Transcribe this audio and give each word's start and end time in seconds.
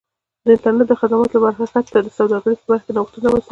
د 0.45 0.47
انټرنیټ 0.55 0.87
د 0.89 0.93
خدماتو 1.01 1.33
له 1.43 1.49
برکت 1.73 1.85
د 2.05 2.09
سوداګرۍ 2.17 2.55
په 2.59 2.65
برخه 2.69 2.83
کې 2.85 2.91
نوښتونه 2.95 3.25
رامنځته 3.27 3.41
کیږي. 3.41 3.49